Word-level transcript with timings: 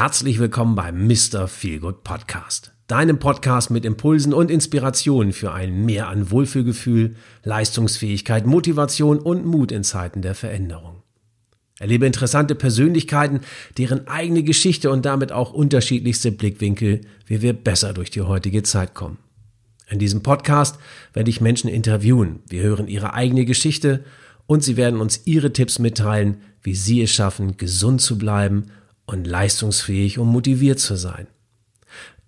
Herzlich 0.00 0.38
willkommen 0.38 0.76
beim 0.76 1.08
Mr. 1.08 1.48
Feelgood 1.48 2.04
Podcast. 2.04 2.72
Deinem 2.86 3.18
Podcast 3.18 3.72
mit 3.72 3.84
Impulsen 3.84 4.32
und 4.32 4.48
Inspirationen 4.48 5.32
für 5.32 5.50
ein 5.50 5.84
Mehr 5.86 6.06
an 6.06 6.30
Wohlfühlgefühl, 6.30 7.16
Leistungsfähigkeit, 7.42 8.46
Motivation 8.46 9.18
und 9.18 9.44
Mut 9.44 9.72
in 9.72 9.82
Zeiten 9.82 10.22
der 10.22 10.36
Veränderung. 10.36 11.02
Erlebe 11.80 12.06
interessante 12.06 12.54
Persönlichkeiten, 12.54 13.40
deren 13.76 14.06
eigene 14.06 14.44
Geschichte 14.44 14.92
und 14.92 15.04
damit 15.04 15.32
auch 15.32 15.52
unterschiedlichste 15.52 16.30
Blickwinkel, 16.30 17.00
wie 17.26 17.42
wir 17.42 17.52
besser 17.52 17.92
durch 17.92 18.12
die 18.12 18.22
heutige 18.22 18.62
Zeit 18.62 18.94
kommen. 18.94 19.18
In 19.90 19.98
diesem 19.98 20.22
Podcast 20.22 20.78
werde 21.12 21.30
ich 21.30 21.40
Menschen 21.40 21.68
interviewen. 21.68 22.38
Wir 22.48 22.62
hören 22.62 22.86
ihre 22.86 23.14
eigene 23.14 23.44
Geschichte 23.44 24.04
und 24.46 24.62
sie 24.62 24.76
werden 24.76 25.00
uns 25.00 25.22
ihre 25.24 25.52
Tipps 25.52 25.80
mitteilen, 25.80 26.36
wie 26.62 26.76
sie 26.76 27.02
es 27.02 27.10
schaffen, 27.10 27.56
gesund 27.56 28.00
zu 28.00 28.16
bleiben 28.16 28.70
und 29.08 29.26
leistungsfähig 29.26 30.18
und 30.18 30.28
motiviert 30.28 30.78
zu 30.78 30.94
sein. 30.94 31.26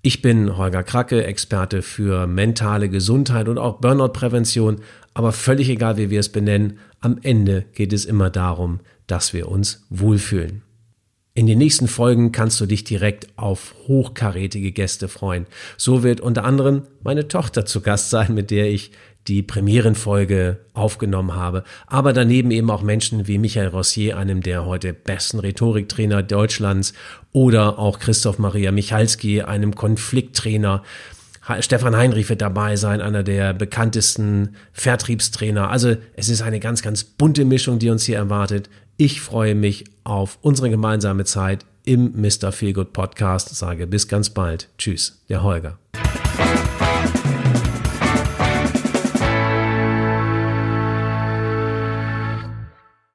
Ich 0.02 0.22
bin 0.22 0.56
Holger 0.56 0.82
Kracke, 0.82 1.24
Experte 1.24 1.82
für 1.82 2.26
mentale 2.26 2.88
Gesundheit 2.88 3.48
und 3.48 3.58
auch 3.58 3.80
Burnout-Prävention, 3.80 4.80
aber 5.12 5.32
völlig 5.32 5.68
egal, 5.68 5.98
wie 5.98 6.08
wir 6.08 6.20
es 6.20 6.30
benennen, 6.30 6.78
am 7.00 7.18
Ende 7.22 7.66
geht 7.74 7.92
es 7.92 8.06
immer 8.06 8.30
darum, 8.30 8.80
dass 9.06 9.34
wir 9.34 9.48
uns 9.48 9.84
wohlfühlen. 9.90 10.62
In 11.34 11.46
den 11.46 11.58
nächsten 11.58 11.86
Folgen 11.86 12.32
kannst 12.32 12.60
du 12.60 12.66
dich 12.66 12.82
direkt 12.82 13.28
auf 13.36 13.74
hochkarätige 13.86 14.72
Gäste 14.72 15.08
freuen. 15.08 15.46
So 15.76 16.02
wird 16.02 16.20
unter 16.20 16.44
anderem 16.44 16.82
meine 17.02 17.28
Tochter 17.28 17.66
zu 17.66 17.82
Gast 17.82 18.10
sein, 18.10 18.34
mit 18.34 18.50
der 18.50 18.70
ich 18.70 18.90
die 19.28 19.42
Premierenfolge 19.42 20.60
aufgenommen 20.72 21.34
habe. 21.34 21.64
Aber 21.86 22.12
daneben 22.12 22.50
eben 22.50 22.70
auch 22.70 22.82
Menschen 22.82 23.26
wie 23.26 23.38
Michael 23.38 23.68
Rossier, 23.68 24.16
einem 24.16 24.42
der 24.42 24.66
heute 24.66 24.92
besten 24.92 25.38
Rhetoriktrainer 25.38 26.22
Deutschlands, 26.22 26.94
oder 27.32 27.78
auch 27.78 27.98
Christoph 27.98 28.38
Maria 28.38 28.72
Michalski, 28.72 29.42
einem 29.42 29.74
Konflikttrainer. 29.74 30.82
Stefan 31.60 31.96
Heinrich 31.96 32.28
wird 32.28 32.42
dabei 32.42 32.76
sein, 32.76 33.00
einer 33.00 33.22
der 33.22 33.54
bekanntesten 33.54 34.56
Vertriebstrainer. 34.72 35.70
Also 35.70 35.96
es 36.14 36.28
ist 36.28 36.42
eine 36.42 36.60
ganz, 36.60 36.82
ganz 36.82 37.04
bunte 37.04 37.44
Mischung, 37.44 37.78
die 37.78 37.90
uns 37.90 38.04
hier 38.04 38.16
erwartet. 38.16 38.68
Ich 38.96 39.20
freue 39.20 39.54
mich 39.54 39.84
auf 40.04 40.38
unsere 40.42 40.70
gemeinsame 40.70 41.24
Zeit 41.24 41.64
im 41.84 42.12
Mr. 42.20 42.52
Feelgood 42.52 42.92
Podcast. 42.92 43.54
Sage 43.56 43.86
bis 43.86 44.08
ganz 44.08 44.30
bald. 44.30 44.68
Tschüss, 44.78 45.22
der 45.28 45.42
Holger. 45.42 45.78